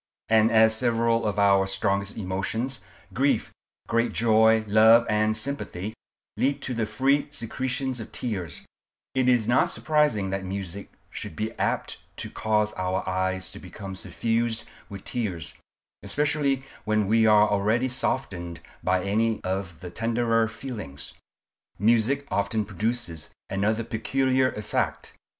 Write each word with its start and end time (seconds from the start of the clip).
And 0.29 0.49
as 0.49 0.75
several 0.75 1.27
of 1.27 1.37
our 1.37 1.67
strongest 1.67 2.17
emotions—grief, 2.17 3.51
great 3.85 4.11
joy, 4.13 4.63
love, 4.65 5.05
and 5.07 5.37
sympathy—lead 5.37 6.59
to 6.63 6.73
the 6.73 6.87
free 6.87 7.27
secretion 7.29 7.91
of 8.01 8.11
tears, 8.11 8.65
it 9.13 9.29
is 9.29 9.47
not 9.47 9.69
surprising 9.69 10.31
that 10.31 10.43
music 10.43 10.91
should 11.11 11.35
be 11.35 11.51
apt 11.59 11.97
to 12.17 12.31
cause 12.31 12.73
our 12.73 13.07
eyes 13.07 13.51
to 13.51 13.59
become 13.59 13.95
suffused 13.95 14.63
with 14.89 15.05
tears, 15.05 15.53
especially 16.01 16.65
when 16.83 17.05
we 17.05 17.27
are 17.27 17.47
already 17.47 17.87
softened 17.87 18.59
by 18.83 19.03
any 19.03 19.39
of 19.43 19.81
the 19.81 19.91
tenderer 19.91 20.47
feelings. 20.47 21.13
Music 21.77 22.27
often 22.31 22.65
produces 22.65 23.29
another 23.51 23.83
peculiar 23.83 24.49
effect. 24.53 25.13